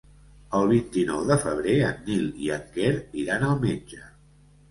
[0.59, 2.89] El vint-i-nou de febrer en Nil i en Quer
[3.25, 4.01] iran al metge.